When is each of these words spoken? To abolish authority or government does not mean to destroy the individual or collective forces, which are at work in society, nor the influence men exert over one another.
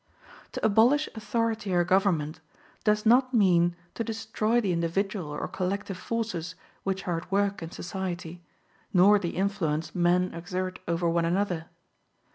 To 0.53 0.65
abolish 0.65 1.07
authority 1.13 1.71
or 1.75 1.83
government 1.83 2.39
does 2.83 3.05
not 3.05 3.35
mean 3.35 3.75
to 3.93 4.03
destroy 4.03 4.59
the 4.59 4.71
individual 4.71 5.27
or 5.29 5.47
collective 5.47 5.95
forces, 5.95 6.55
which 6.83 7.07
are 7.07 7.17
at 7.17 7.31
work 7.31 7.61
in 7.61 7.69
society, 7.69 8.41
nor 8.93 9.19
the 9.19 9.37
influence 9.37 9.93
men 9.93 10.33
exert 10.33 10.79
over 10.87 11.07
one 11.07 11.25
another. 11.25 11.67